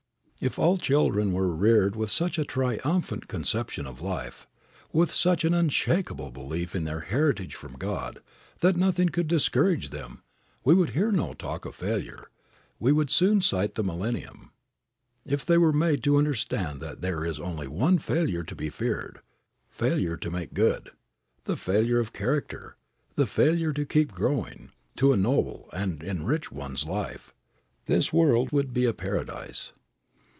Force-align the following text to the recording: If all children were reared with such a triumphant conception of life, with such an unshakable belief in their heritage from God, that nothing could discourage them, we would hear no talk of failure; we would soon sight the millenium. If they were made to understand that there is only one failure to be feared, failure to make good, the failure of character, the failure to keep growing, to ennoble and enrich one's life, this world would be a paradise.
If 0.43 0.57
all 0.57 0.79
children 0.79 1.33
were 1.33 1.55
reared 1.55 1.95
with 1.95 2.09
such 2.09 2.39
a 2.39 2.43
triumphant 2.43 3.27
conception 3.27 3.85
of 3.85 4.01
life, 4.01 4.47
with 4.91 5.13
such 5.13 5.43
an 5.45 5.53
unshakable 5.53 6.31
belief 6.31 6.75
in 6.75 6.83
their 6.83 7.01
heritage 7.01 7.53
from 7.53 7.73
God, 7.73 8.23
that 8.61 8.75
nothing 8.75 9.09
could 9.09 9.27
discourage 9.27 9.91
them, 9.91 10.23
we 10.63 10.73
would 10.73 10.89
hear 10.95 11.11
no 11.11 11.35
talk 11.35 11.63
of 11.65 11.75
failure; 11.75 12.31
we 12.79 12.91
would 12.91 13.11
soon 13.11 13.39
sight 13.41 13.75
the 13.75 13.83
millenium. 13.83 14.51
If 15.27 15.45
they 15.45 15.59
were 15.59 15.71
made 15.71 16.01
to 16.05 16.17
understand 16.17 16.81
that 16.81 17.01
there 17.01 17.23
is 17.23 17.39
only 17.39 17.67
one 17.67 17.99
failure 17.99 18.41
to 18.45 18.55
be 18.55 18.71
feared, 18.71 19.21
failure 19.69 20.17
to 20.17 20.31
make 20.31 20.55
good, 20.55 20.89
the 21.43 21.55
failure 21.55 21.99
of 21.99 22.13
character, 22.13 22.77
the 23.13 23.27
failure 23.27 23.73
to 23.73 23.85
keep 23.85 24.11
growing, 24.11 24.71
to 24.95 25.13
ennoble 25.13 25.69
and 25.71 26.01
enrich 26.01 26.51
one's 26.51 26.87
life, 26.87 27.31
this 27.85 28.11
world 28.11 28.51
would 28.51 28.73
be 28.73 28.85
a 28.85 28.91
paradise. 28.93 29.71